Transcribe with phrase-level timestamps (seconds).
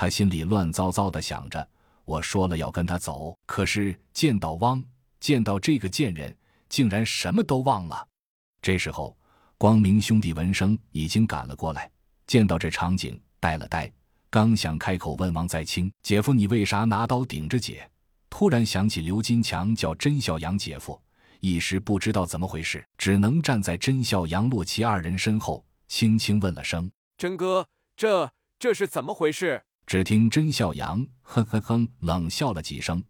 [0.00, 1.68] 他心里乱糟糟的想着：
[2.04, 4.80] 我说了要跟他走，可是见到汪，
[5.18, 6.32] 见到这个贱人，
[6.68, 8.06] 竟然什么都忘了。
[8.62, 9.18] 这时候，
[9.56, 11.90] 光明兄弟闻声已经赶了过来，
[12.28, 13.92] 见到这场景，呆了呆，
[14.30, 17.84] 刚想开口问王在清：“姐夫，你为啥拿刀顶着姐？”
[18.30, 21.02] 突然想起刘金强叫甄孝阳姐夫，
[21.40, 26.88] 一时不知道怎么回事，只能站在甄孝阳、洛奇二人身后，轻轻问了声
[27.18, 28.30] ：“甄哥，这
[28.60, 33.02] 这是怎么回事？”只听甄孝阳哼哼哼冷笑了几声，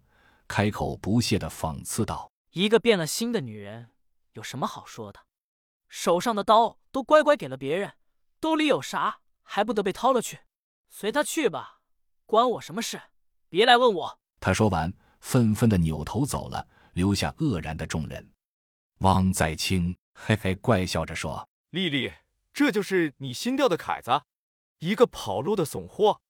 [0.47, 3.91] 开口不屑的讽刺道：“一个变了心的女人，
[4.35, 5.19] 有什么好说的？
[5.89, 7.95] 手上的刀都乖乖给了别人，
[8.39, 10.39] 兜里有啥还不得被掏了去？
[10.89, 11.81] 随他去吧，
[12.25, 13.01] 关我什么事？
[13.49, 18.31] 别来问我。”他说完，愤愤的扭头走了，留下愕然的众人。
[18.99, 22.13] 汪在清嘿嘿怪笑着说：“丽丽，
[22.53, 24.23] 这就是你新钓的凯子，
[24.79, 26.21] 一个跑路的怂货。”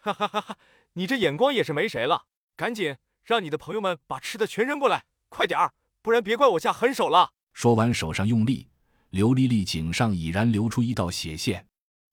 [0.00, 0.40] 哈哈哈！
[0.40, 0.56] 哈，
[0.94, 2.24] 你这眼光也是没谁了，
[2.56, 7.30] 赶紧让你的朋友们把吃的全扔过来，快点儿，不然别怪我下狠手了。
[7.52, 8.66] 说完，手上用力，
[9.10, 11.66] 刘丽丽颈上已然流出一道血线。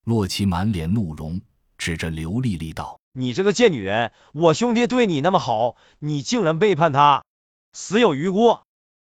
[0.03, 1.39] 洛奇满脸怒容，
[1.77, 7.23] 指着刘丽丽道：“你这个贱女人，我兄弟对你那么好，你竟然背叛他，
[7.71, 8.59] 死有余辜！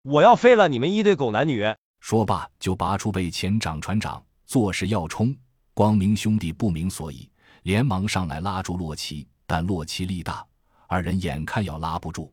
[0.02, 5.36] 我要废了你们一对狗男女！”说罢，就拔出被前掌船长，作势要冲。
[5.74, 7.29] 光明兄弟不明所以。
[7.62, 10.46] 连忙上来拉住洛奇，但洛奇力大，
[10.86, 12.32] 二人眼看要拉不住。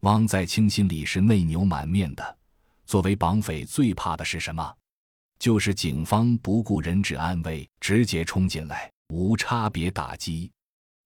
[0.00, 2.38] 汪在清心里是内牛满面的。
[2.84, 4.74] 作为绑匪，最怕的是什么？
[5.38, 10.50] 就是警方不顾人质安危，直接冲进来，无差别打击。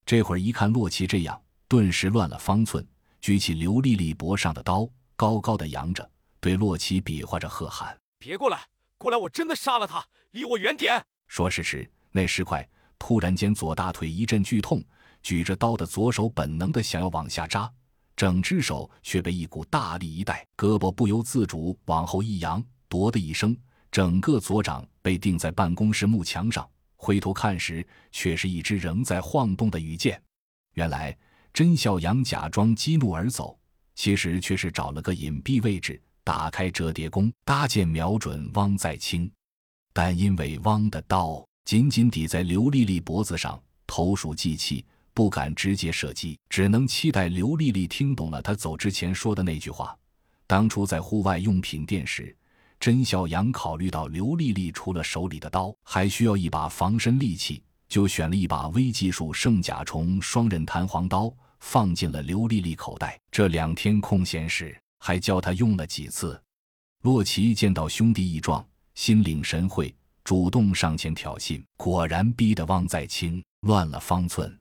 [0.05, 2.87] 这会儿一看洛奇这样，顿时乱了方寸，
[3.21, 6.09] 举起刘丽丽脖上的刀，高高的扬着，
[6.41, 8.61] 对洛奇比划着喝喊：“别过来，
[8.99, 9.17] 过来！
[9.17, 12.69] 我真的杀了他，离我远点！”说时迟，那时快。
[13.01, 14.85] 突然间，左大腿一阵剧痛，
[15.23, 17.69] 举着刀的左手本能的想要往下扎，
[18.15, 23.57] 整只手却被一股大力一带，胳膊不由自主往后一扬，夺的一声，
[23.91, 26.69] 整个左掌被钉在办公室幕墙上。
[26.95, 30.23] 回头看时，却是一支仍在晃动的羽箭。
[30.75, 31.17] 原来
[31.53, 33.59] 甄孝阳假装激怒而走，
[33.97, 39.29] 其实却是找了个隐蔽位置，打开折叠弓，搭箭瞄准汪在清，
[39.95, 41.45] 但因为汪的刀。
[41.65, 44.85] 紧紧抵在刘丽丽脖子上，投鼠忌器，
[45.15, 49.97] 不敢直接射击，只能期待刘丽丽听懂了他走之前说的那句话。
[50.47, 52.37] 当初在户外用品店时，
[52.81, 63.21] 甄小阳考虑到刘丽丽除了手里的刀，还需要一把防身利器，就选了一把微技术圣甲虫双刃弹簧刀，放进了刘丽丽口袋。
[63.31, 66.43] 这两天空闲时，还教她用了几次。
[67.03, 69.95] 洛奇见到兄弟义壮，心领神会。
[70.25, 74.59] 主动上前挑衅，果然逼得汪在清乱了方寸。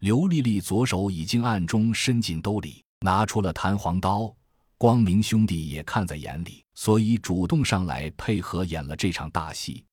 [0.00, 4.34] 刘丽丽左手已经暗中伸进兜里，拿出了弹簧刀。
[4.76, 9.84] 光明兄弟也看在眼里，所以主动上来配合演了这场大戏。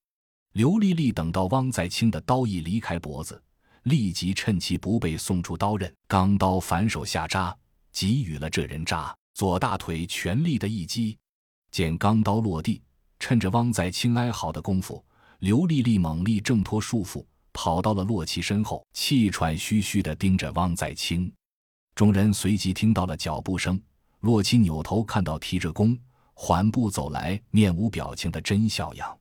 [0.53, 3.41] 刘丽丽等到汪在清的刀一离开脖子，
[3.83, 7.57] 立即趁其不备送出刀刃，钢刀反手下扎，
[7.91, 11.17] 给予了这人渣左大腿全力的一击。
[11.71, 12.81] 见钢刀落地。
[13.19, 15.03] 趁着汪在清哀嚎的功夫，
[15.39, 21.31] 刘丽丽猛力挣脱束缚，跑到了洛奇身后，气喘吁吁地盯着汪在清。
[21.95, 23.81] 众人随即听到了脚步声，
[24.19, 25.97] 洛奇扭头看到提着弓
[26.33, 29.17] 缓步走来、面无表情的甄小阳。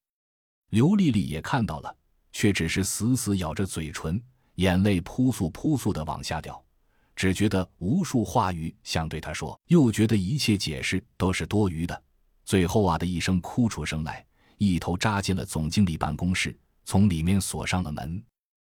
[0.70, 1.96] 刘丽丽也看到了，
[2.32, 4.20] 却只是死死咬着嘴唇，
[4.56, 6.60] 眼泪扑簌扑簌地往下掉，
[7.14, 12.02] 只觉得无数话语想对他说，又觉得一切解释都是多余的。
[12.44, 14.24] 最后啊的一声哭出声来，
[14.58, 18.22] 一头扎进了总经理办公室，从里面锁上了门。